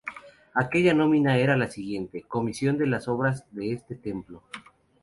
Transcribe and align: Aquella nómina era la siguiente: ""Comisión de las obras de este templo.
Aquella 0.55 0.95
nómina 0.95 1.37
era 1.37 1.55
la 1.57 1.69
siguiente: 1.69 2.23
""Comisión 2.23 2.75
de 2.79 2.87
las 2.87 3.07
obras 3.07 3.45
de 3.51 3.71
este 3.73 3.93
templo. 3.93 4.41